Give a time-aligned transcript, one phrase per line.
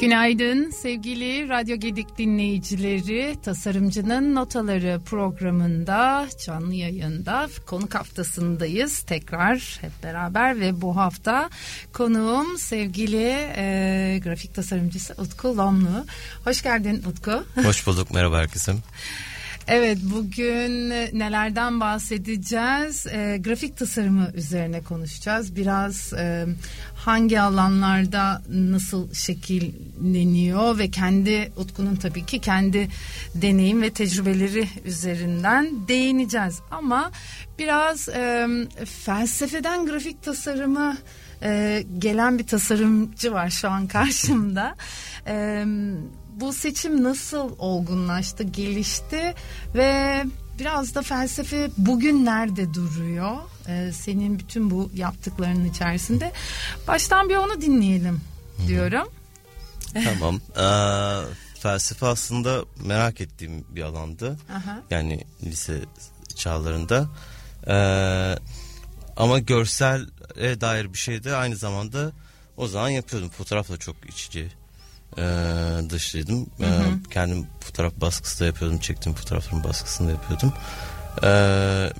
[0.00, 3.36] Günaydın sevgili Radyo Gedik dinleyicileri.
[3.42, 9.00] Tasarımcının Notaları programında canlı yayında konuk haftasındayız.
[9.00, 11.50] Tekrar hep beraber ve bu hafta
[11.92, 16.06] konuğum sevgili e, grafik tasarımcısı Utku Lomlu.
[16.44, 17.44] Hoş geldin Utku.
[17.64, 18.72] Hoş bulduk merhaba herkese.
[19.68, 23.06] Evet bugün nelerden bahsedeceğiz?
[23.06, 25.56] E, grafik tasarımı üzerine konuşacağız.
[25.56, 26.46] Biraz e,
[26.96, 32.88] hangi alanlarda nasıl şekilleniyor ve kendi Utku'nun tabii ki kendi
[33.34, 36.60] deneyim ve tecrübeleri üzerinden değineceğiz.
[36.70, 37.10] Ama
[37.58, 38.48] biraz e,
[39.04, 40.96] felsefeden grafik tasarımı
[41.42, 44.74] e, gelen bir tasarımcı var şu an karşımda.
[45.26, 45.64] E,
[46.40, 49.34] bu seçim nasıl olgunlaştı, gelişti
[49.74, 50.24] ve
[50.58, 53.36] biraz da felsefe bugün nerede duruyor?
[53.68, 56.32] Ee, senin bütün bu yaptıklarının içerisinde.
[56.88, 58.20] Baştan bir onu dinleyelim
[58.66, 59.08] diyorum.
[60.04, 60.40] Tamam.
[60.60, 64.38] Ee, felsefe aslında merak ettiğim bir alandı.
[64.52, 64.78] Aha.
[64.90, 65.80] Yani lise
[66.36, 67.08] çağlarında.
[67.66, 68.38] Ee,
[69.16, 72.12] ama görsele dair bir şey de aynı zamanda
[72.56, 73.30] o zaman yapıyordum.
[73.30, 74.59] Fotoğrafla çok içici
[75.18, 75.22] e,
[75.90, 76.46] dışlıydım.
[76.56, 76.84] Hı hı.
[76.84, 78.78] E, kendim fotoğraf baskısı da yapıyordum.
[78.78, 80.52] Çektiğim fotoğrafların baskısını da yapıyordum.
[81.22, 81.28] E,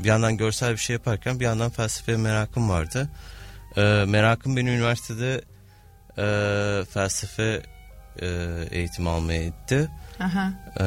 [0.04, 3.08] bir yandan görsel bir şey yaparken bir yandan felsefeye merakım vardı.
[3.76, 5.40] E, merakım beni üniversitede
[6.18, 7.62] e, felsefe
[8.22, 8.26] e,
[8.70, 9.88] eğitimi almaya itti.
[10.20, 10.52] Aha.
[10.80, 10.84] E,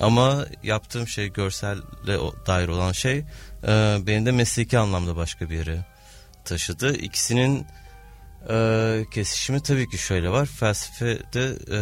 [0.00, 3.18] ama yaptığım şey görselle dair olan şey
[3.68, 5.78] e, beni de mesleki anlamda başka bir yere
[6.44, 6.96] taşıdı.
[6.96, 7.66] İkisinin
[8.50, 10.46] ee, kesişimi tabii ki şöyle var.
[10.46, 11.80] Felsefede e,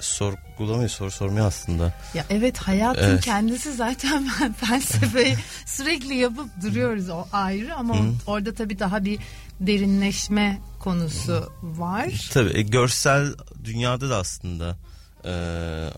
[0.00, 1.94] sorgulamayı, soru sormayı aslında.
[2.14, 3.24] Ya evet hayatın evet.
[3.24, 8.12] kendisi zaten felsefeyi sürekli yapıp duruyoruz o ayrı ama Hı.
[8.26, 9.18] orada tabii daha bir
[9.60, 12.30] derinleşme konusu var.
[12.32, 14.76] Tabii e, görsel dünyada da aslında
[15.24, 15.30] e,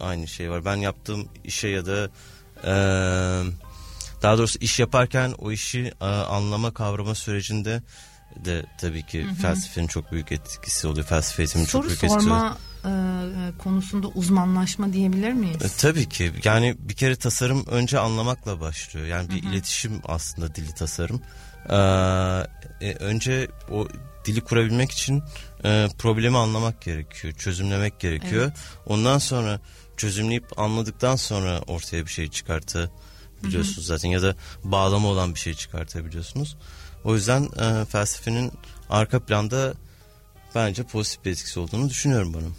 [0.00, 0.64] aynı şey var.
[0.64, 2.10] Ben yaptığım işe ya da
[2.64, 2.74] e,
[4.22, 7.82] daha doğrusu iş yaparken o işi e, anlama kavrama sürecinde
[8.44, 9.34] de tabii ki hı hı.
[9.34, 11.06] felsefenin çok büyük etkisi oluyor.
[11.06, 12.20] Felsefe eğitiminin çok büyük etkisi oluyor.
[12.22, 12.58] Soru sorma
[13.58, 15.62] konusunda uzmanlaşma diyebilir miyiz?
[15.62, 16.32] E, tabii ki.
[16.44, 19.06] Yani bir kere tasarım önce anlamakla başlıyor.
[19.06, 19.52] Yani bir hı hı.
[19.52, 21.20] iletişim aslında dili tasarım.
[21.68, 23.88] Ee, e, önce o
[24.24, 25.22] dili kurabilmek için
[25.64, 27.34] e, problemi anlamak gerekiyor.
[27.34, 28.44] Çözümlemek gerekiyor.
[28.44, 28.56] Evet.
[28.86, 29.60] Ondan sonra
[29.96, 33.84] çözümleyip anladıktan sonra ortaya bir şey çıkartabiliyorsunuz hı hı.
[33.84, 34.08] zaten.
[34.08, 34.34] Ya da
[34.64, 36.56] bağlama olan bir şey çıkartabiliyorsunuz.
[37.04, 38.52] O yüzden e, felsefenin
[38.90, 39.74] arka planda
[40.54, 42.54] bence pozitif bir etkisi olduğunu düşünüyorum bunun.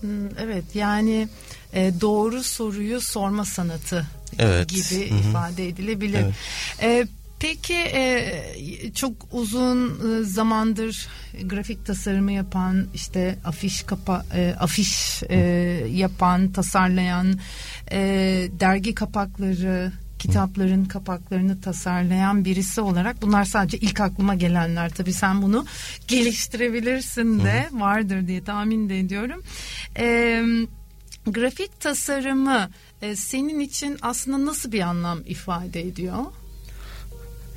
[0.00, 1.28] Hmm, evet yani
[1.72, 4.06] e, doğru soruyu sorma sanatı
[4.38, 4.68] evet.
[4.68, 5.18] gibi Hı-hı.
[5.18, 6.24] ifade edilebilir.
[6.24, 6.34] Evet.
[6.82, 7.06] E,
[7.40, 11.08] peki e, çok uzun e, zamandır
[11.44, 15.38] grafik tasarımı yapan işte afiş kapa e, afiş e,
[15.90, 17.38] yapan tasarlayan
[17.90, 17.98] e,
[18.60, 24.90] dergi kapakları kitapların kapaklarını tasarlayan birisi olarak bunlar sadece ilk aklıma gelenler.
[24.90, 25.66] Tabii sen bunu
[26.08, 29.42] geliştirebilirsin de vardır diye tahmin de ediyorum.
[29.98, 30.42] Ee,
[31.26, 32.70] grafik tasarımı
[33.02, 36.24] e, senin için aslında nasıl bir anlam ifade ediyor?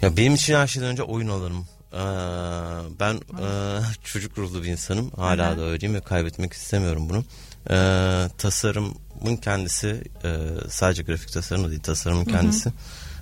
[0.01, 1.65] Ya benim için her şeyden önce oyun alırım.
[1.93, 1.97] Ee,
[2.99, 3.47] ben e,
[4.03, 5.11] çocuk ruhlu bir insanım.
[5.15, 5.59] Hala Hı-hı.
[5.59, 7.23] da öyleyim ve kaybetmek istemiyorum bunu.
[8.37, 10.29] Tasarım tasarımın kendisi e,
[10.69, 12.65] sadece grafik tasarım değil tasarımın kendisi.
[12.65, 12.73] Hı hı.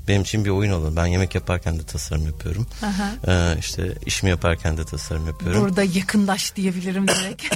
[0.08, 0.96] Benim için bir oyun olur.
[0.96, 2.68] Ben yemek yaparken de tasarım yapıyorum.
[2.84, 3.12] Aha.
[3.28, 5.62] Ee, işte işimi yaparken de tasarım yapıyorum.
[5.62, 7.44] Burada yakındaş diyebilirim direkt.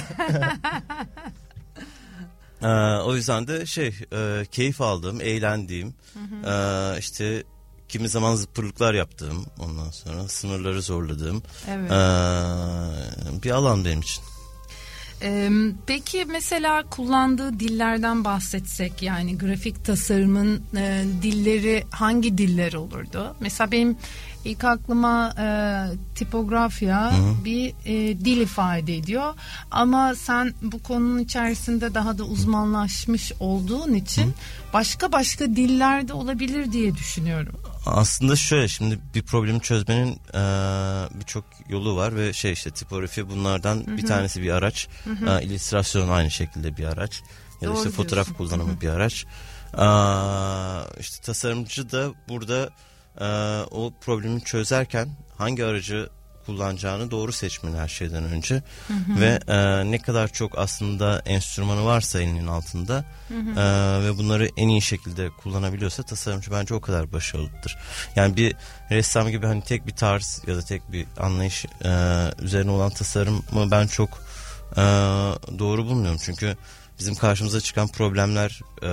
[2.62, 2.66] ee,
[3.02, 6.50] o yüzden de şey e, keyif aldığım, eğlendiğim, hı hı.
[6.50, 7.42] E, işte
[7.88, 11.90] kimi zaman zıpırlıklar yaptığım, ondan sonra sınırları zorladığım evet.
[11.90, 14.24] e, bir alan benim için.
[15.86, 23.36] Peki mesela kullandığı dillerden bahsetsek yani grafik tasarımın e, dilleri hangi diller olurdu?
[23.40, 23.96] Mesela benim
[24.44, 25.46] ilk aklıma e,
[26.14, 27.44] tipografya Hı-hı.
[27.44, 29.34] bir e, dil ifade ediyor
[29.70, 34.32] ama sen bu konunun içerisinde daha da uzmanlaşmış olduğun için Hı-hı.
[34.72, 37.54] başka başka diller de olabilir diye düşünüyorum.
[37.86, 40.40] Aslında şöyle şimdi bir problemi çözmenin e,
[41.20, 43.96] birçok yolu var ve şey işte tipografi bunlardan hı hı.
[43.96, 44.88] bir tanesi bir araç.
[45.28, 47.22] E, illüstrasyon aynı şekilde bir araç.
[47.60, 48.80] Ya da işte fotoğraf kullanımı hı hı.
[48.80, 49.24] bir araç.
[49.74, 49.86] E,
[51.00, 52.70] işte tasarımcı da burada
[53.20, 53.24] e,
[53.70, 55.08] o problemi çözerken
[55.38, 56.08] hangi aracı
[56.46, 58.54] kullanacağını doğru seçmeli her şeyden önce.
[58.88, 59.20] Hı hı.
[59.20, 63.60] Ve e, ne kadar çok aslında enstrümanı varsa elinin altında hı hı.
[63.60, 67.78] E, ve bunları en iyi şekilde kullanabiliyorsa tasarımcı bence o kadar başarılıdır.
[68.16, 68.56] Yani bir
[68.90, 71.90] ressam gibi hani tek bir tarz ya da tek bir anlayış e,
[72.42, 74.10] üzerine olan tasarımı ben çok
[74.72, 74.82] e,
[75.58, 76.20] doğru bulmuyorum.
[76.24, 76.56] Çünkü
[76.98, 78.86] bizim karşımıza çıkan problemler e,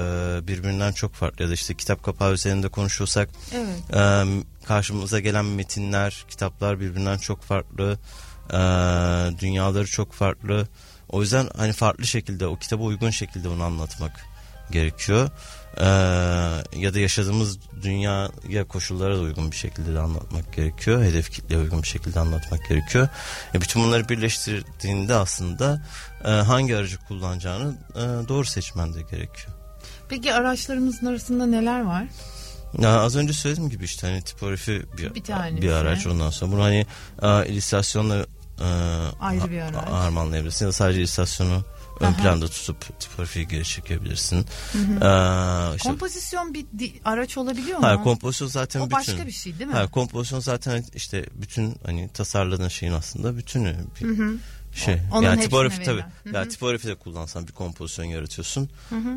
[0.47, 1.43] birbirinden çok farklı.
[1.43, 3.95] Ya da işte kitap kapağı üzerinde konuşuyorsak evet.
[3.95, 4.25] e,
[4.65, 7.97] karşımıza gelen metinler, kitaplar birbirinden çok farklı.
[8.49, 8.59] E,
[9.39, 10.67] dünyaları çok farklı.
[11.09, 14.25] O yüzden hani farklı şekilde o kitaba uygun şekilde onu anlatmak
[14.71, 15.29] gerekiyor.
[15.77, 15.83] Ee,
[16.75, 21.03] ya da yaşadığımız dünyaya koşullara da uygun bir şekilde de anlatmak gerekiyor.
[21.03, 23.07] Hedef kitleye uygun bir şekilde anlatmak gerekiyor.
[23.55, 25.81] E, bütün bunları birleştirdiğinde aslında
[26.25, 29.49] e, hangi aracı kullanacağını e, doğru seçmen de gerekiyor.
[30.09, 32.03] Peki araçlarımızın arasında neler var?
[32.79, 36.63] Ya az önce söylediğim gibi işte hani tipografi bir, bir, bir araç ondan sonra bunu
[36.63, 36.85] hani
[37.21, 38.25] e, illüstrasyonla
[38.59, 38.67] e,
[39.19, 39.89] ayrı bir araç.
[39.89, 41.63] harmanlayabilirsin ya da sadece illüstrasyonu
[42.01, 44.45] ön planda tutup tipografiyi geri çekebilirsin.
[44.71, 44.93] Hı hı.
[44.93, 47.85] Ee, işte, kompozisyon bir araç olabiliyor mu?
[47.85, 48.97] Hayır kompozisyon zaten o bütün.
[48.97, 49.73] başka bir şey değil mi?
[49.73, 54.37] Hayır kompozisyon zaten işte bütün hani tasarladığın şeyin aslında bütünü bir hı hı.
[54.73, 54.97] şey.
[55.13, 56.03] Onun yani tipografi tabii.
[56.33, 58.69] Yani tipografi de kullansan bir kompozisyon yaratıyorsun.
[58.89, 59.09] Hı hı.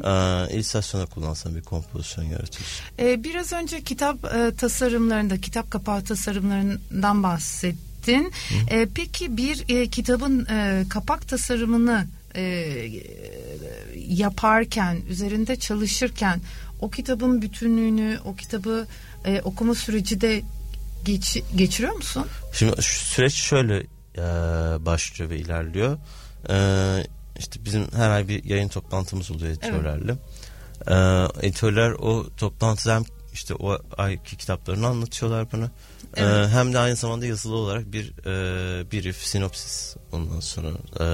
[0.50, 2.84] Ee, illüstrasyona kullansan bir kompozisyon yaratıyorsun.
[2.98, 8.32] Ee, biraz önce kitap e, tasarımlarında, kitap kapağı tasarımlarından bahsettin.
[8.70, 12.42] Ee, peki bir e, kitabın e, kapak tasarımını e,
[13.94, 16.40] yaparken, üzerinde çalışırken
[16.80, 18.86] o kitabın bütünlüğünü, o kitabı
[19.24, 20.42] e, okuma süreci de
[21.04, 22.26] geç, geçiriyor musun?
[22.52, 23.76] Şimdi süreç şöyle
[24.16, 24.24] e,
[24.86, 25.98] başlıyor ve ilerliyor.
[26.50, 26.56] E,
[27.38, 30.14] işte bizim her ay bir yayın toplantımız oluyor editörlerle.
[30.86, 31.40] Evet.
[31.42, 33.04] E, editörler o toplantıdan
[33.34, 35.70] işte o ayki kitaplarını anlatıyorlar bana.
[36.16, 36.46] Evet.
[36.46, 40.68] Ee, hem de aynı zamanda yazılı olarak bir e, brief, sinopsis ondan sonra
[41.00, 41.06] e,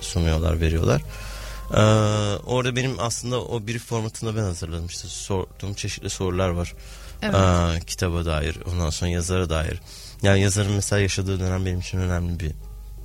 [0.00, 1.02] sunuyorlar, veriyorlar.
[1.70, 1.80] Ee,
[2.46, 4.86] orada benim aslında o brief formatında ben hazırladım.
[4.86, 6.74] İşte sorduğum çeşitli sorular var.
[7.22, 7.34] Evet.
[7.34, 9.80] Ee, kitaba dair, ondan sonra yazara dair.
[10.22, 12.52] Yani yazarın mesela yaşadığı dönem benim için önemli bir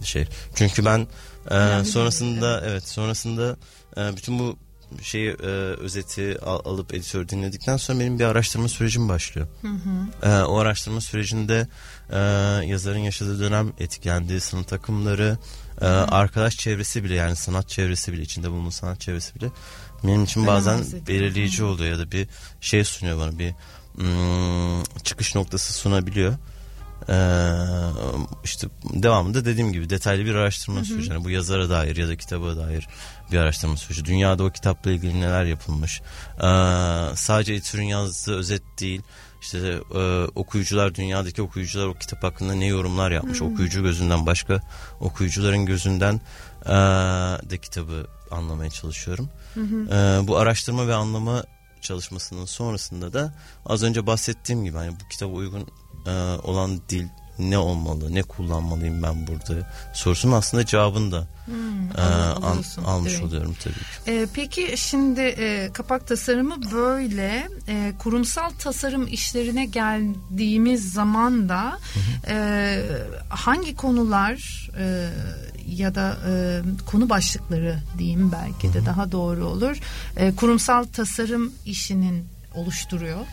[0.04, 0.28] şey.
[0.56, 1.08] Çünkü ben
[1.52, 3.58] e, sonrasında evet sonrasında
[3.98, 4.58] e, bütün bu
[5.02, 5.46] şeyi e,
[5.80, 9.48] özeti al, alıp editör dinledikten sonra benim bir araştırma sürecim başlıyor.
[9.62, 10.30] Hı hı.
[10.30, 11.68] E, o araştırma sürecinde
[12.10, 12.20] e,
[12.66, 15.38] yazarın yaşadığı dönem etkilendiği sınıf takımları,
[15.82, 19.50] e, arkadaş çevresi bile yani sanat çevresi bile içinde bulunduğu sanat çevresi bile
[20.04, 22.28] benim için bazen belirleyici oluyor ya da bir
[22.62, 23.54] şey sunuyor bana bir
[23.96, 26.34] hmm, çıkış noktası sunabiliyor.
[27.10, 27.14] Ee,
[28.44, 31.10] işte devamında dediğim gibi detaylı bir araştırma süreci.
[31.12, 32.88] Yani bu yazara dair ya da kitaba dair
[33.32, 34.06] bir araştırma süreci.
[34.06, 36.02] Dünyada o kitapla ilgili neler yapılmış.
[36.38, 36.42] Ee,
[37.16, 39.02] sadece editörün yazdığı özet değil.
[39.42, 43.42] İşte e, okuyucular dünyadaki okuyucular o kitap hakkında ne yorumlar yapmış.
[43.42, 44.62] Hı Okuyucu gözünden başka
[45.00, 46.22] okuyucuların gözünden
[46.66, 46.70] e,
[47.50, 49.30] de kitabı anlamaya çalışıyorum.
[49.54, 49.96] Hı hı.
[49.96, 51.44] E, bu araştırma ve anlama
[51.82, 53.34] çalışmasının sonrasında da
[53.66, 55.68] az önce bahsettiğim gibi hani bu kitaba uygun
[56.06, 56.12] e,
[56.44, 57.06] olan dil
[57.40, 63.24] ne olmalı, ne kullanmalıyım ben burada sorusunun aslında cevabını da hmm, e, an, almış evet.
[63.24, 64.12] oluyorum tabii ki.
[64.12, 71.80] E, peki şimdi e, kapak tasarımı böyle e, kurumsal tasarım işlerine geldiğimiz zaman da
[72.28, 72.80] e,
[73.30, 75.10] hangi konular e,
[75.68, 79.78] ya da e, konu başlıkları diyeyim belki de daha doğru olur
[80.18, 82.26] e, kurumsal tasarım işinin
[82.56, 83.26] oluşturuyor?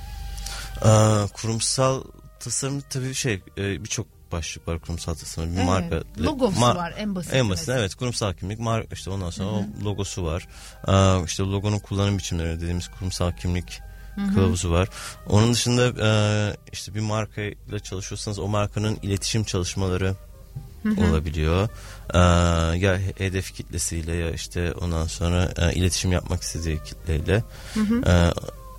[0.85, 2.03] Ee, kurumsal
[2.41, 5.53] tasarım tabii şey e, birçok başlık var kurumsal tasarım.
[5.53, 5.67] Bir evet.
[5.67, 7.35] marka logosu mar- var en basit.
[7.35, 9.67] En basit evet kurumsal kimlik marka işte ondan sonra Hı-hı.
[9.83, 10.49] o logosu var.
[10.89, 13.81] Ee, işte logonun kullanım biçimleri dediğimiz kurumsal kimlik
[14.15, 14.35] Hı-hı.
[14.35, 14.89] kılavuzu var.
[15.27, 16.11] Onun dışında e,
[16.73, 20.15] işte bir markayla çalışıyorsanız o markanın iletişim çalışmaları
[20.83, 21.11] Hı-hı.
[21.11, 21.69] olabiliyor.
[22.15, 22.19] Ee,
[22.79, 27.45] ya hedef kitlesiyle ya işte ondan sonra e, iletişim yapmak istediği kitleyle.
[27.75, 27.81] Hı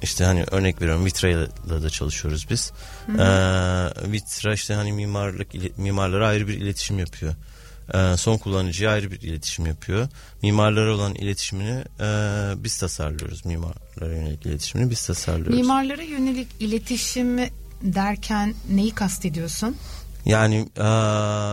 [0.01, 1.47] işte hani örnek veriyorum Vitra ile
[1.83, 2.71] de çalışıyoruz biz.
[3.05, 7.33] Hı Ee, Vitra işte hani mimarlık mimarlara ayrı bir iletişim yapıyor.
[7.93, 10.07] Ee, son kullanıcıya ayrı bir iletişim yapıyor.
[10.41, 12.05] Mimarlara olan iletişimini e,
[12.63, 13.45] biz tasarlıyoruz.
[13.45, 15.55] Mimarlara yönelik iletişimini biz tasarlıyoruz.
[15.55, 17.39] Mimarlara yönelik iletişim
[17.81, 19.75] derken neyi kastediyorsun?
[20.25, 20.87] Yani e,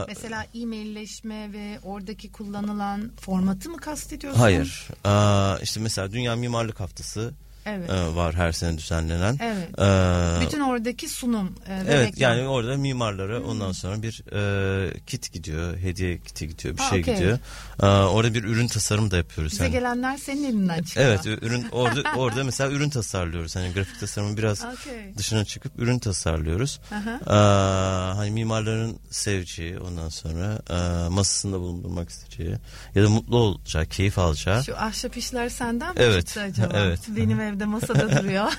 [0.09, 4.41] mesela e-mailleşme ve oradaki kullanılan formatı mı kastediyorsun?
[4.41, 4.89] Hayır.
[5.07, 7.35] E, işte mesela Dünya Mimarlık Haftası
[7.67, 7.91] evet.
[7.91, 9.39] e, var her sene düzenlenen.
[9.41, 9.79] Evet.
[9.79, 11.53] E, Bütün oradaki sunum.
[11.69, 12.33] E, evet reklam.
[12.33, 13.49] yani orada mimarlara hmm.
[13.49, 17.15] ondan sonra bir e, kit gidiyor, hediye kiti gidiyor, bir ha, şey okay.
[17.15, 17.39] gidiyor.
[17.83, 19.53] E, orada bir ürün tasarım da yapıyoruz.
[19.53, 19.73] Bize yani.
[19.73, 21.07] gelenler senin elinden çıkıyor.
[21.07, 23.57] Evet, ürün orada orada mesela ürün tasarlıyoruz.
[23.57, 25.17] Hani grafik tasarımın biraz okay.
[25.17, 26.81] dışına çıkıp ürün tasarlıyoruz.
[27.27, 27.35] e,
[28.17, 32.57] hani mimarların seveceği ondan sonra e, masasında bulundurmak isteyeceği
[32.95, 34.65] ya da mutlu olacağı, keyif alacağı.
[34.65, 36.79] Şu ahşap işler senden mi evet, çıktı acaba?
[36.79, 37.01] Evet.
[37.09, 38.53] Benim ev evde masada duruyor.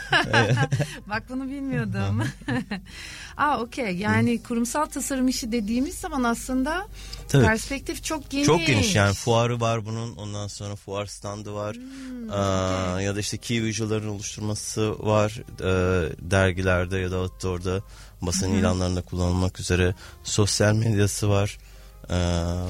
[1.09, 2.23] Bak bunu bilmiyordum.
[3.37, 6.87] Aa okey yani kurumsal tasarım işi dediğimiz zaman aslında
[7.27, 7.45] Tabii.
[7.45, 8.45] perspektif çok geniş.
[8.45, 11.75] Çok geniş yani fuarı var bunun ondan sonra fuar standı var.
[11.75, 13.05] Hmm, Aa, okay.
[13.05, 17.81] Ya da işte key visual'ların oluşturması var e, dergilerde ya da outdoor'da
[18.21, 18.59] basın hmm.
[18.59, 19.95] ilanlarında kullanılmak üzere.
[20.23, 21.57] Sosyal medyası var.
[22.09, 22.13] Ee,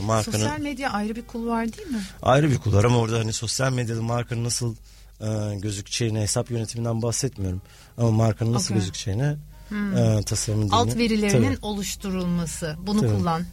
[0.05, 2.01] markanın sosyal medya ayrı bir kul var değil mi?
[2.21, 4.75] Ayrı bir kul var ama orada hani sosyal medyada markanın nasıl
[5.21, 7.61] e, gözükeceğine hesap yönetiminden bahsetmiyorum.
[7.97, 8.77] Ama markanın nasıl okay.
[8.77, 9.37] gözükeceğine
[9.69, 9.97] hmm.
[9.97, 11.65] e, tasarım Alt verilerinin Tabii.
[11.65, 12.75] oluşturulması.
[12.87, 13.17] Bunu Tabii.
[13.17, 13.43] kullan.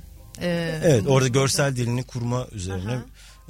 [0.40, 2.98] Ee, evet orada görsel dilini kurma üzerine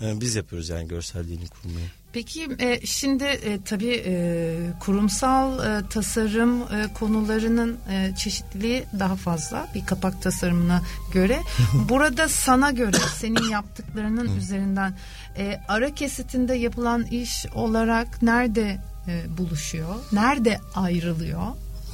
[0.03, 1.87] e, biz yapıyoruz yani görsel dilini kurmayı.
[2.13, 9.69] Peki e, şimdi e, tabii e, kurumsal e, tasarım e, konularının e, çeşitliliği daha fazla
[9.75, 11.41] bir kapak tasarımına göre.
[11.89, 14.95] Burada sana göre senin yaptıklarının üzerinden
[15.37, 19.95] e, ara kesitinde yapılan iş olarak nerede e, buluşuyor?
[20.13, 21.43] Nerede ayrılıyor?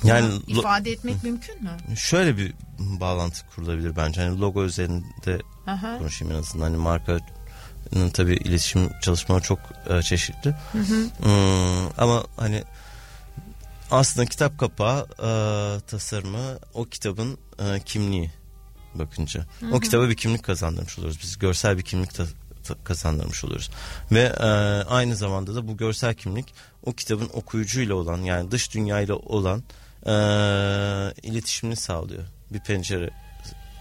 [0.04, 1.96] Yani Bunu ifade etmek mümkün mü?
[1.96, 4.20] Şöyle bir bağlantı kurulabilir bence.
[4.20, 5.98] Hani logo üzerinde Aha.
[5.98, 6.64] konuşayım en azından.
[6.64, 7.18] Hani marka
[8.14, 9.58] tabii iletişim çalışmaları çok
[9.90, 10.54] e, çeşitli.
[10.72, 11.10] Hı hı.
[11.22, 12.64] Hmm, ama hani
[13.90, 15.30] aslında kitap kapağı e,
[15.80, 18.30] tasarımı o kitabın e, kimliği
[18.94, 19.46] bakınca.
[19.60, 19.74] Hı hı.
[19.74, 21.18] O kitaba bir kimlik kazandırmış oluyoruz.
[21.22, 22.24] Biz görsel bir kimlik ta,
[22.64, 23.70] ta, kazandırmış oluyoruz.
[24.12, 24.44] Ve e,
[24.88, 26.54] aynı zamanda da bu görsel kimlik
[26.84, 29.62] o kitabın okuyucuyla olan yani dış dünyayla olan
[30.06, 30.12] e,
[31.22, 32.24] iletişimini sağlıyor.
[32.50, 33.10] Bir pencere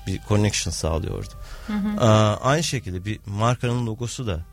[0.08, 1.34] bir connection sağlıyor orada.
[1.68, 2.06] Hı hı.
[2.36, 4.46] aynı şekilde bir markanın logosu da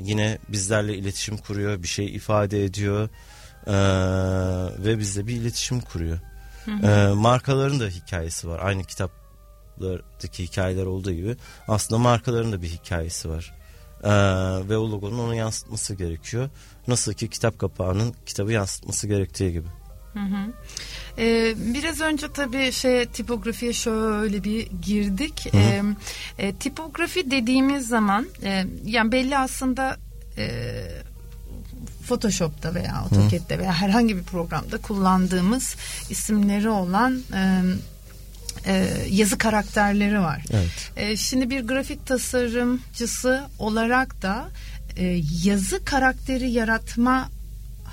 [0.00, 3.08] yine bizlerle iletişim kuruyor, bir şey ifade ediyor
[4.84, 6.18] ve bizle bir iletişim kuruyor.
[6.64, 7.14] Hı hı.
[7.14, 8.60] markaların da hikayesi var.
[8.62, 11.36] Aynı kitaplardaki hikayeler olduğu gibi
[11.68, 13.54] aslında markaların da bir hikayesi var.
[14.68, 16.50] ve o logonun onu yansıtması gerekiyor.
[16.88, 19.68] Nasıl ki kitap kapağının kitabı yansıtması gerektiği gibi.
[20.12, 20.52] Hı hı.
[21.18, 25.48] Ee, biraz önce tabii şey tipografiye şöyle bir girdik.
[25.52, 25.60] Hı hı.
[26.38, 29.96] Ee, e, tipografi dediğimiz zaman e, yani belli aslında
[30.38, 30.48] e,
[32.06, 35.76] Photoshop'ta veya AutoCAD'de veya herhangi bir programda kullandığımız
[36.10, 37.62] isimleri olan e,
[38.66, 40.44] e, yazı karakterleri var.
[40.50, 40.92] Evet.
[40.96, 44.48] E, şimdi bir grafik tasarımcısı olarak da
[44.96, 47.28] e, yazı karakteri yaratma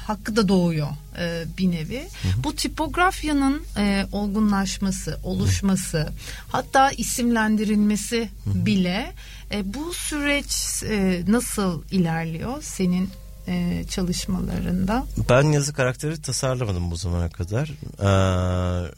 [0.07, 0.87] hakkı da doğuyor
[1.19, 1.99] e, bir nevi.
[1.99, 2.43] Hı hı.
[2.43, 6.09] Bu tipografyanın e, olgunlaşması, oluşması, hı.
[6.51, 8.65] hatta isimlendirilmesi hı hı.
[8.65, 9.13] bile
[9.51, 13.09] e, bu süreç e, nasıl ilerliyor senin
[13.47, 15.05] e, çalışmalarında?
[15.29, 17.71] Ben yazı karakteri tasarlamadım bu zamana kadar.
[17.99, 18.05] Ee,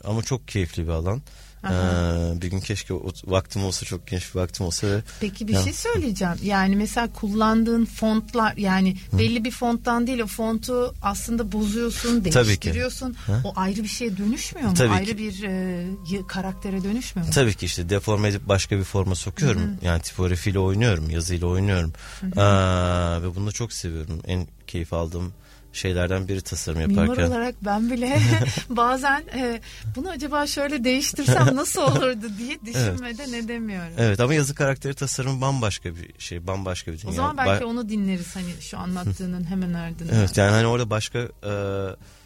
[0.04, 1.22] ama çok keyifli bir alan.
[1.63, 2.94] Ee, bir gün keşke
[3.25, 4.88] vaktim olsa çok geniş bir vaktim olsa.
[4.88, 5.63] Ve, Peki bir ya.
[5.63, 6.36] şey söyleyeceğim.
[6.44, 9.18] Yani mesela kullandığın fontlar yani Hı.
[9.18, 13.16] belli bir fonttan değil o fontu aslında bozuyorsun, değiştiriyorsun.
[13.44, 14.75] O ayrı bir şeye dönüşmüyor mu?
[14.75, 15.18] Tabii ayrı ki.
[15.18, 17.34] bir e, karaktere dönüşmüyor mu?
[17.34, 19.62] Tabii ki işte deforme edip başka bir forma sokuyorum.
[19.62, 19.86] Hı.
[19.86, 21.94] Yani tipografiyle oynuyorum, yazıyla oynuyorum.
[22.22, 22.42] Hı.
[22.42, 24.20] Aa, ve bunu çok seviyorum.
[24.28, 25.34] En keyif aldığım
[25.74, 27.04] şeylerden biri tasarım yaparken.
[27.04, 28.20] Mimar olarak ben bile
[28.70, 29.62] bazen e,
[29.96, 33.44] bunu acaba şöyle değiştirsem nasıl olurdu diye düşünmeden evet.
[33.44, 33.94] edemiyorum.
[33.98, 37.12] Evet ama yazı karakteri tasarım bambaşka bir şey, bambaşka bir dünya.
[37.12, 40.16] O zaman belki ba- onu dinleriz hani şu anlattığının hemen ardından.
[40.16, 41.54] Evet yani hani orada başka e,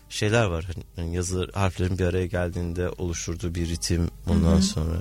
[0.09, 0.65] şeyler var.
[0.95, 4.61] Hani yazı harflerin bir araya geldiğinde oluşturduğu bir ritim ondan Hı-hı.
[4.61, 4.95] sonra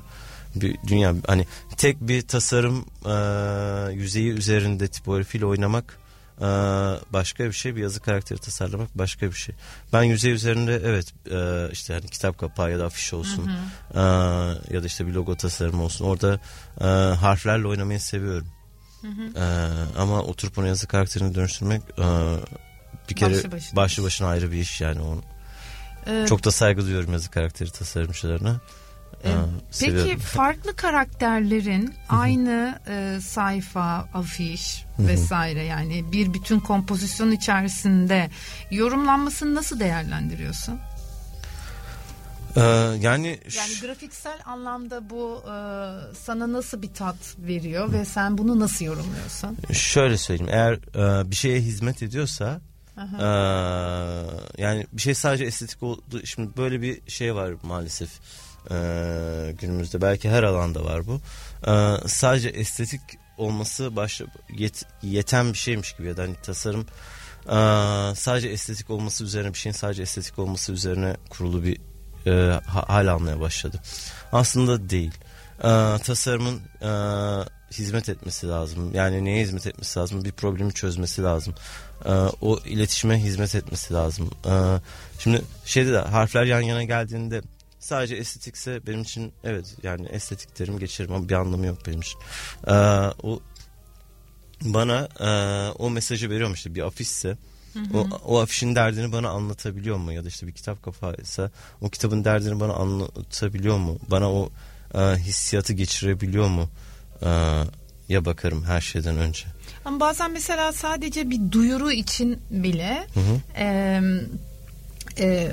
[0.55, 1.47] bir dünya hani
[1.77, 3.15] tek bir tasarım e,
[3.93, 5.99] yüzeyi üzerinde tipografiyle oynamak
[6.41, 6.45] ee,
[7.13, 9.55] başka bir şey bir yazı karakteri tasarlamak başka bir şey.
[9.93, 14.59] Ben yüzey üzerinde evet e, işte hani kitap kapağı ya da afiş olsun hı hı.
[14.71, 16.41] E, ya da işte bir logo tasarımı olsun orada
[16.81, 16.85] e,
[17.15, 18.49] harflerle oynamayı seviyorum.
[19.03, 19.43] Hı hı.
[19.99, 21.83] ama oturup onu yazı karakterini dönüştürmek
[23.11, 25.23] bir kere başlı başına, başlı başına ayrı bir iş yani onun.
[26.07, 28.61] Ee, Çok da saygı duyuyorum yazı karakteri tasarımcılarına.
[29.25, 29.31] Ee,
[29.81, 38.31] peki farklı karakterlerin aynı e, sayfa, afiş vesaire yani bir bütün kompozisyon içerisinde
[38.71, 40.79] yorumlanmasını nasıl değerlendiriyorsun?
[42.57, 42.61] Ee,
[43.01, 45.55] yani yani grafiksel anlamda bu e,
[46.15, 49.59] sana nasıl bir tat veriyor ve sen bunu nasıl yorumluyorsun?
[49.73, 52.61] Şöyle söyleyeyim eğer e, bir şeye hizmet ediyorsa
[52.99, 53.27] e,
[54.63, 58.11] yani bir şey sadece estetik oldu şimdi böyle bir şey var maalesef
[58.71, 61.21] e, günümüzde belki her alanda var bu.
[61.71, 63.01] E, sadece estetik
[63.39, 64.27] olması başlı
[64.57, 66.87] yet, yeten bir şeymiş gibi ya da hani tasarım
[67.47, 67.57] e,
[68.15, 71.79] sadece estetik olması üzerine bir şeyin sadece estetik olması üzerine kurulu bir
[72.27, 73.81] e, hal almaya başladı.
[74.33, 75.15] Aslında değil.
[75.59, 75.69] E,
[76.05, 76.91] tasarımın e,
[77.73, 78.95] hizmet etmesi lazım.
[78.95, 80.25] Yani neye hizmet etmesi lazım?
[80.25, 81.55] Bir problemi çözmesi lazım.
[82.05, 84.31] Ee, o iletişime hizmet etmesi lazım.
[84.47, 84.51] Ee,
[85.19, 87.43] şimdi şeyde de harfler yan yana geldiğinde
[87.83, 92.19] sadece estetikse benim için evet yani estetik derim geçerim ama bir anlamı yok benim için.
[92.67, 92.73] Ee,
[93.23, 93.41] o
[94.63, 95.29] bana e,
[95.79, 97.37] o mesajı veriyorum işte bir afişse
[97.95, 102.25] O, o afişin derdini bana anlatabiliyor mu ya da işte bir kitap kapağıysa o kitabın
[102.25, 104.51] derdini bana anlatabiliyor mu bana o
[104.95, 106.69] e, hissiyatı geçirebiliyor mu
[107.23, 107.29] e,
[108.09, 109.45] ya bakarım her şeyden önce.
[109.85, 113.41] Ama bazen mesela sadece bir duyuru için bile Hı hı.
[113.57, 114.01] e,
[115.19, 115.53] e,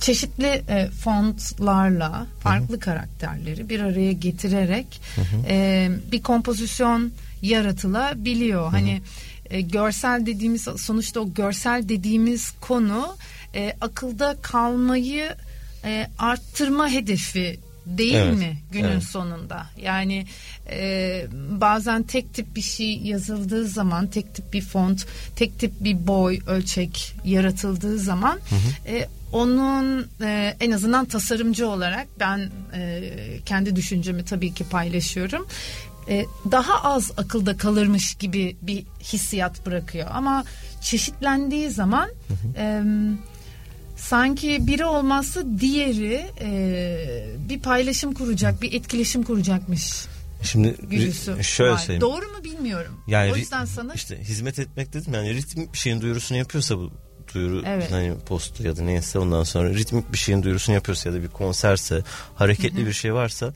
[0.00, 5.00] çeşitli e, fontlarla farklı karakterleri bir araya getirerek
[5.48, 7.12] e, bir kompozisyon
[7.42, 8.70] yaratılabiliyor.
[8.70, 9.02] Hani
[9.50, 13.16] e, görsel dediğimiz sonuçta o görsel dediğimiz konu
[13.54, 15.34] e, akılda kalmayı
[15.84, 19.02] e, arttırma hedefi değil Evet, mi günün evet.
[19.02, 19.66] sonunda?
[19.82, 20.26] Yani
[20.70, 26.06] e, bazen tek tip bir şey yazıldığı zaman, tek tip bir font, tek tip bir
[26.06, 28.38] boy ölçek yaratıldığı zaman
[28.86, 33.10] e, onun e, en azından tasarımcı olarak ben e,
[33.46, 35.46] kendi düşüncemi tabii ki paylaşıyorum.
[36.08, 40.44] E, daha az akılda kalırmış gibi bir hissiyat bırakıyor ama
[40.82, 42.10] çeşitlendiği zaman
[42.56, 42.82] e,
[43.96, 50.06] sanki biri olmazsa diğeri e, bir paylaşım kuracak, bir etkileşim kuracakmış
[50.42, 51.78] Şimdi güdüsü ri- şöyle var.
[51.78, 52.00] söyleyeyim.
[52.00, 53.00] Doğru mu bilmiyorum.
[53.08, 56.90] Yani o yüzden sana işte hizmet etmek dedim yani ritmik bir şeyin duyurusunu yapıyorsa bu
[57.34, 57.92] duyuru Evet.
[57.92, 61.28] hani postu ya da neyse ondan sonra ritmik bir şeyin duyurusunu yapıyorsa ya da bir
[61.28, 62.02] konserse
[62.34, 63.52] hareketli bir şey varsa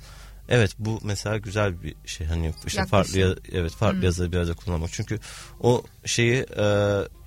[0.49, 2.27] evet bu mesela güzel bir şey.
[2.27, 2.87] Hani işte Yaklaşım.
[3.21, 4.91] farklı evet farklı yazıları bir arada kullanmak.
[4.93, 5.19] Çünkü
[5.61, 6.63] o şeyi e,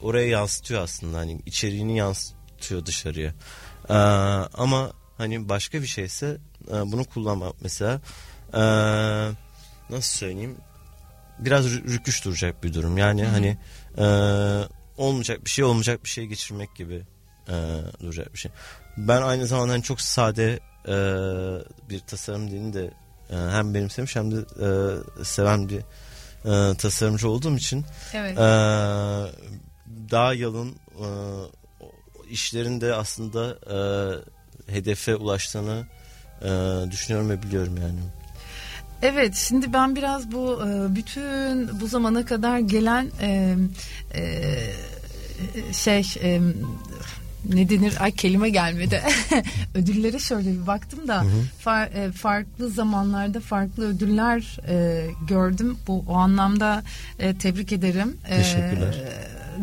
[0.01, 1.17] oraya yansıtıyor aslında.
[1.17, 3.33] Hani içeriğini yansıtıyor dışarıya.
[3.89, 3.93] E,
[4.53, 6.37] ama hani başka bir şeyse
[6.67, 8.01] e, bunu kullanmak mesela
[8.53, 8.61] e,
[9.89, 10.55] nasıl söyleyeyim?
[11.39, 12.97] Biraz rü- rüküş duracak bir durum.
[12.97, 13.57] Yani hani
[13.97, 14.03] e,
[14.99, 17.05] olmayacak bir şey olmayacak bir şey geçirmek gibi
[17.47, 17.53] e,
[18.01, 18.51] duracak bir şey.
[18.97, 20.95] Ben aynı zamanda hani çok sade e,
[21.89, 22.91] bir tasarım dilini de
[23.29, 24.69] e, hem benimsemiş hem de e,
[25.23, 25.79] seven bir
[26.45, 28.37] e, tasarımcı olduğum için evet.
[28.37, 28.41] e,
[30.11, 31.07] daha yalın e,
[32.29, 33.79] işlerin de aslında e,
[34.73, 35.87] hedefe ulaştığını
[36.41, 36.49] e,
[36.91, 37.99] düşünüyorum ve biliyorum yani.
[39.01, 43.55] Evet şimdi ben biraz bu e, bütün bu zamana kadar gelen e,
[44.13, 44.33] e,
[45.73, 46.39] şey e,
[47.53, 47.93] ne denir?
[47.99, 49.01] Ay kelime gelmedi.
[49.75, 51.23] Ödüllere şöyle bir baktım da
[51.65, 55.77] far- e, farklı zamanlarda farklı ödüller e, gördüm.
[55.87, 56.83] Bu o anlamda
[57.19, 58.17] e, tebrik ederim.
[58.29, 58.95] E, Teşekkürler.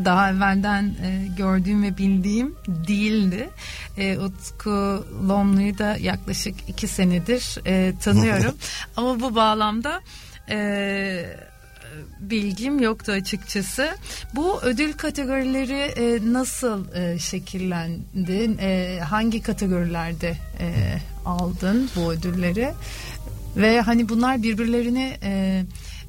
[0.04, 3.50] Daha evvelden e, gördüğüm ve bildiğim değildi.
[3.98, 8.54] E, Utku Lomlu'yu da yaklaşık iki senedir e, tanıyorum.
[8.96, 10.00] Ama bu bağlamda
[10.50, 11.36] e,
[12.20, 13.96] bilgim yoktu açıkçası.
[14.34, 18.56] Bu ödül kategorileri e, nasıl e, şekillendi?
[18.60, 22.72] E, hangi kategorilerde e, aldın bu ödülleri?
[23.56, 25.62] Ve hani bunlar birbirlerini e,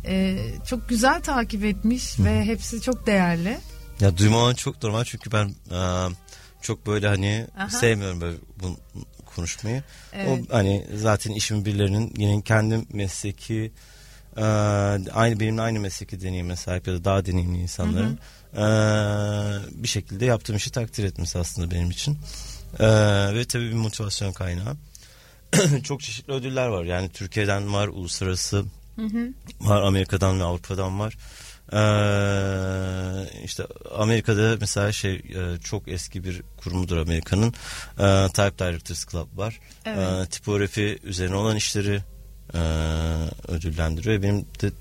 [0.05, 0.37] e,
[0.69, 3.57] çok güzel takip etmiş ve hepsi çok değerli.
[4.01, 5.79] Ya duymaman çok normal çünkü ben e,
[6.61, 7.69] çok böyle hani Aha.
[7.69, 8.77] sevmiyorum böyle bunu
[9.35, 9.83] konuşmayı.
[10.13, 10.27] Evet.
[10.49, 13.71] O hani zaten işim birilerinin yine kendi mesleki
[14.37, 14.43] e,
[15.13, 18.19] aynı benimle aynı mesleki deneyime sahip ya da daha deneyimli insanların
[18.53, 18.63] e,
[19.83, 22.17] bir şekilde yaptığım işi takdir etmesi aslında benim için.
[22.79, 22.87] E,
[23.35, 24.75] ve tabii bir motivasyon kaynağı.
[25.83, 26.83] çok çeşitli ödüller var.
[26.83, 28.65] Yani Türkiye'den var, uluslararası
[29.59, 31.17] var, Amerika'dan ve Avrupa'dan var.
[31.73, 33.63] Ee, işte
[33.95, 37.53] Amerika'da mesela şey e, çok eski bir kurumudur Amerika'nın
[37.99, 39.59] Ee, Type Directors Club var.
[39.85, 39.97] Evet.
[39.97, 42.01] Ee, tipografi üzerine olan işleri
[42.53, 42.59] e,
[43.47, 44.21] ödüllendiriyor.
[44.21, 44.71] Benim de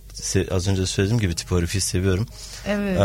[0.51, 2.27] az önce söylediğim gibi tipografiyi seviyorum.
[2.67, 2.97] Evet.
[2.97, 3.03] Ee,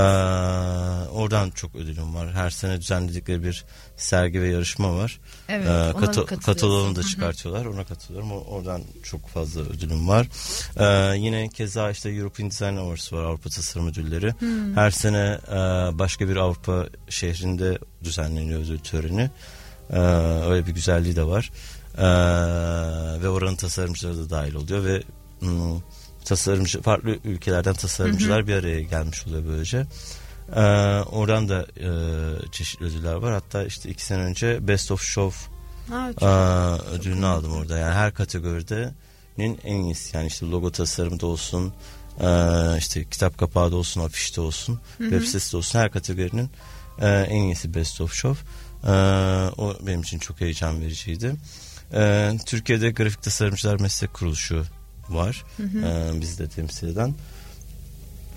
[1.10, 2.32] oradan çok ödülüm var.
[2.34, 3.66] Her sene düzenledikleri bir
[3.98, 5.20] sergi ve yarışma var.
[5.50, 6.36] Evet, Ee, katılıyorsun.
[6.38, 7.66] kataloğunu da çıkartıyorlar.
[7.66, 8.32] Ona katılıyorum.
[8.32, 10.28] Oradan çok fazla ödülüm var.
[10.78, 13.24] Ee, yine keza işte European Design Awards var.
[13.24, 14.34] Avrupa Tasarım Ödülleri.
[14.76, 15.54] Her sene e,
[16.00, 19.30] başka bir Avrupa şehrinde düzenleniyor ödül töreni.
[19.94, 19.98] Ee,
[20.50, 21.52] öyle bir güzelliği de var.
[21.98, 22.04] Ee,
[23.24, 25.04] ve oranın tasarımcıları da dahil oluyor ve
[25.40, 25.80] hmm,
[26.26, 29.86] tasarımcı farklı ülkelerden tasarımcılar bir araya gelmiş oluyor böylece.
[30.56, 30.62] Ee,
[31.12, 31.90] oradan da e,
[32.52, 33.34] çeşitli ödüller var.
[33.34, 35.52] Hatta işte iki sene önce Best of Show
[35.90, 37.78] Ha, çok- Aa, ödülünü aldım orada.
[37.78, 38.94] Yani her kategoride
[39.38, 40.18] en iyisi.
[40.18, 41.74] Yani işte logo tasarımı da olsun,
[42.22, 45.80] ee, işte kitap kapağı da olsun, afişte olsun, web sitesi de olsun.
[45.80, 46.50] Her kategorinin
[47.02, 48.46] ee, en iyisi Best of Show.
[48.84, 48.90] Ee,
[49.58, 51.36] o benim için çok heyecan vericiydi.
[51.94, 54.64] Ee, Türkiye'de Grafik Tasarımcılar Meslek Kuruluşu
[55.14, 55.44] var.
[55.58, 55.80] Hı hı.
[56.18, 57.16] E, bizi de temsil eden.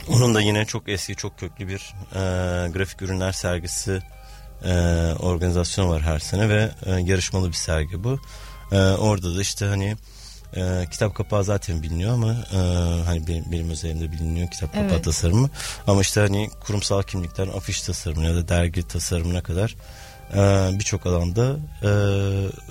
[0.09, 2.19] Onun da yine çok eski, çok köklü bir e,
[2.71, 4.03] grafik ürünler sergisi
[4.65, 4.73] e,
[5.21, 8.19] organizasyonu var her sene ve e, yarışmalı bir sergi bu.
[8.73, 9.97] E, orada da işte hani
[10.57, 12.57] e, kitap kapağı zaten biliniyor ama e,
[13.05, 15.05] hani benim, benim özelimde biliniyor kitap kapağı evet.
[15.05, 15.51] tasarımı.
[15.87, 19.77] Ama işte hani kurumsal kimlikler, afiş tasarımı ya da dergi tasarımına kadar
[20.33, 21.87] ee, birçok alanda e,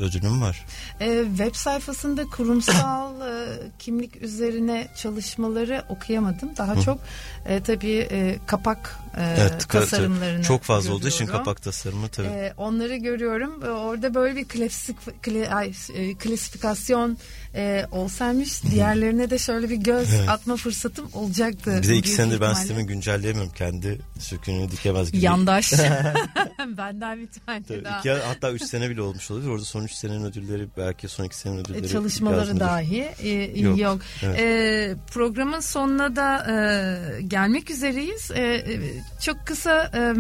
[0.01, 0.65] ödülüm var.
[0.99, 3.45] E, web sayfasında kurumsal e,
[3.79, 6.49] kimlik üzerine çalışmaları okuyamadım.
[6.57, 6.99] Daha çok
[7.45, 11.01] e, tabii e, kapak e, evet, tasarımlarını Çok fazla görüyorum.
[11.01, 12.27] olduğu için kapak tasarımı tabii.
[12.27, 13.61] E, onları görüyorum.
[13.61, 17.17] Orada böyle bir klasik, kli, ay, e, klasifikasyon
[17.55, 20.29] e, olsaymış diğerlerine de şöyle bir göz evet.
[20.29, 21.79] atma fırsatım olacaktı.
[21.83, 23.53] Bir de iki senedir ben sistemi güncelleyemiyorum.
[23.53, 25.25] Kendi sökününü dikemez gibi.
[25.25, 25.73] Yandaş.
[26.77, 27.99] Benden bir tane Tabii, daha.
[27.99, 29.49] İki, hatta üç sene bile olmuş olabilir.
[29.49, 31.89] Orada son üç senenin ödülleri belki son iki senenin ödülleri.
[31.89, 33.79] Çalışmaları dahi e, yok.
[33.79, 34.01] yok.
[34.23, 34.39] Evet.
[34.39, 38.31] E, programın sonuna da e, gelmek üzereyiz.
[38.31, 38.79] E, e,
[39.21, 40.13] çok kısa e,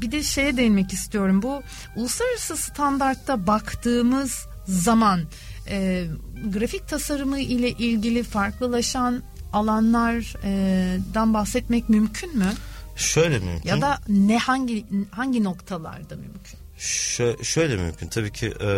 [0.00, 1.42] bir de şeye değinmek istiyorum.
[1.42, 1.62] Bu
[1.96, 5.20] uluslararası standartta baktığımız zaman
[5.68, 6.06] e,
[6.52, 9.22] grafik tasarımı ile ilgili farklılaşan
[9.52, 12.52] alanlardan bahsetmek mümkün mü?
[12.96, 13.68] Şöyle mümkün.
[13.68, 16.58] Ya da ne hangi hangi noktalarda mümkün?
[16.78, 18.08] Şö şöyle mümkün.
[18.08, 18.68] Tabii ki e,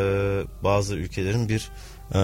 [0.64, 1.70] bazı ülkelerin bir
[2.14, 2.20] e,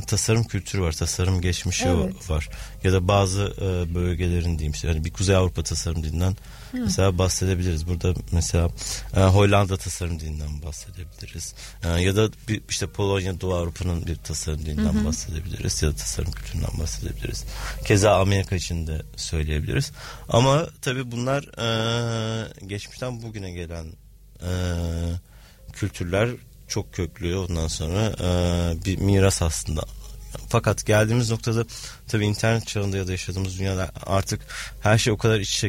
[0.00, 2.30] tasarım kültürü var, tasarım geçmişi evet.
[2.30, 2.48] var.
[2.84, 6.36] Ya da bazı e, bölgelerin diyeyim işte yani bir Kuzey Avrupa tasarım dilinden
[6.74, 6.84] Hı.
[6.84, 7.88] mesela bahsedebiliriz.
[7.88, 8.68] Burada mesela
[9.16, 11.54] e, Hollanda tasarım dilinden bahsedebiliriz.
[11.84, 15.04] E, ya da bir, işte Polonya, Doğu Avrupa'nın bir tasarım dilinden Hı.
[15.04, 17.44] bahsedebiliriz ya da tasarım kültüründen bahsedebiliriz.
[17.84, 19.92] Keza Amerika için de söyleyebiliriz.
[20.28, 23.86] Ama tabii bunlar e, geçmişten bugüne gelen
[24.42, 24.52] e,
[25.72, 26.30] kültürler
[26.68, 29.84] çok köklü ondan sonra e, bir miras aslında.
[30.48, 31.64] Fakat geldiğimiz noktada
[32.08, 34.40] tabii internet çağında ya da yaşadığımız dünyada artık
[34.80, 35.68] her şey o kadar iç içe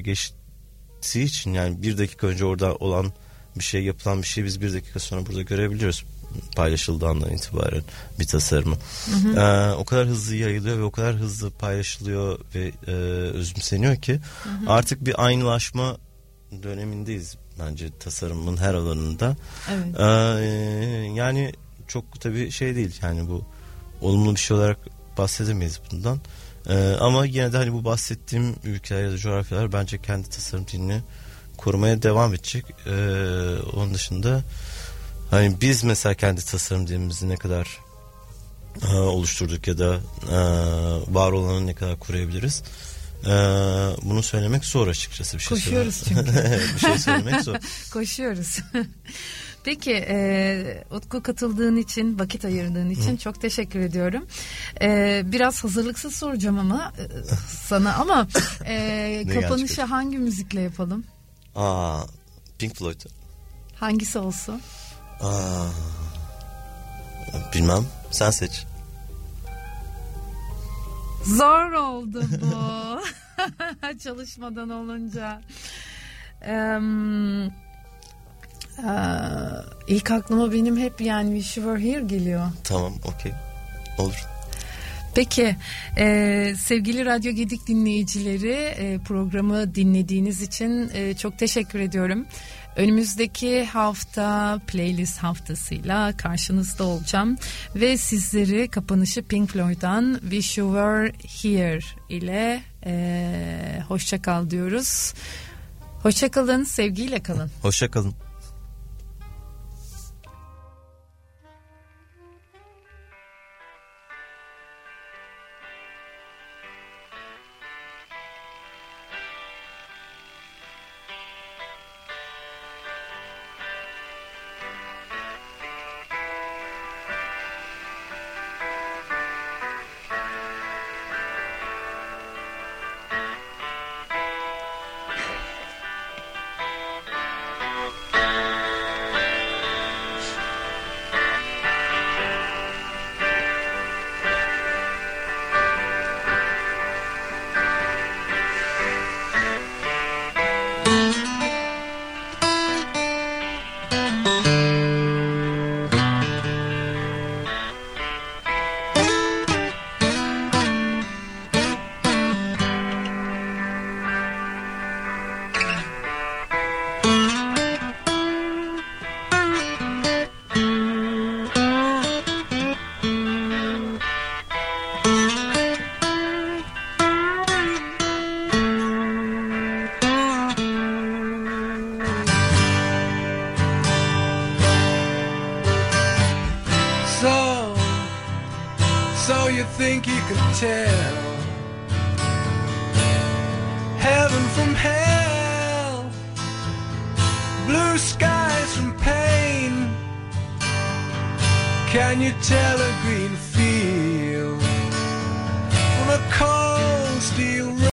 [1.05, 3.13] geçtiği için yani bir dakika önce orada olan
[3.55, 6.05] bir şey yapılan bir şey biz bir dakika sonra burada görebiliyoruz
[6.55, 7.83] paylaşıldığı andan itibaren
[8.19, 8.75] bir tasarımı.
[9.05, 9.39] Hı hı.
[9.39, 12.91] Ee, o kadar hızlı yayılıyor ve o kadar hızlı paylaşılıyor ve e,
[13.31, 14.71] özümseniyor ki hı hı.
[14.71, 15.97] artık bir aynılaşma
[16.63, 19.35] dönemindeyiz bence tasarımın her alanında.
[19.71, 19.99] Evet.
[19.99, 20.03] Ee,
[21.13, 21.53] yani
[21.87, 23.45] çok tabii şey değil yani bu
[24.01, 24.77] olumlu bir şey olarak
[25.17, 26.19] bahsedemeyiz bundan.
[26.69, 31.01] Ee, ama yine de hani bu bahsettiğim ülkeler ya da coğrafyalar bence kendi tasarım dilini
[31.58, 32.65] korumaya devam edecek.
[32.86, 32.91] Ee,
[33.73, 34.41] onun dışında
[35.32, 37.80] hani biz mesela kendi tasarım dilimizi ne kadar
[38.91, 39.99] e, oluşturduk ya da
[40.32, 40.38] e,
[41.13, 42.63] var olanı ne kadar koruyabiliriz.
[43.25, 43.30] Ee,
[44.01, 46.25] bunu söylemek zor açıkçası bir şey Koşuyoruz çünkü.
[46.75, 47.56] bir şey söylemek zor.
[47.93, 48.60] Koşuyoruz.
[49.65, 53.17] Peki e, Utku katıldığın için, vakit ayırdığın için Hı.
[53.17, 54.28] çok teşekkür ediyorum.
[54.82, 57.04] E, biraz hazırlıksız soracağım ama e,
[57.67, 58.28] sana ama
[58.65, 61.04] e, kapanışı hangi müzikle yapalım?
[61.56, 62.01] Aa,
[62.60, 63.01] Pink Floyd.
[63.75, 64.62] Hangisi olsun?
[65.21, 65.67] Aa,
[67.54, 67.86] bilmem.
[68.12, 68.65] Sen seç.
[71.25, 73.01] Zor oldu bu.
[74.04, 75.41] Çalışmadan olunca.
[78.79, 78.83] Ee,
[79.88, 82.47] ilk aklıma benim hep yani Wish You Were Here geliyor.
[82.63, 83.31] Tamam okey
[83.97, 84.25] olur.
[85.15, 85.55] Peki
[85.97, 92.25] e, sevgili Radyo Gedik dinleyicileri e, programı dinlediğiniz için e, çok teşekkür ediyorum.
[92.75, 97.38] Önümüzdeki hafta playlist haftasıyla karşınızda olacağım
[97.75, 105.13] ve sizleri kapanışı Pink Floyd'dan Wish You Were Here ile e, hoşça kal diyoruz.
[106.03, 107.51] Hoşça kalın, sevgiyle kalın.
[107.61, 108.13] Hoşça kalın.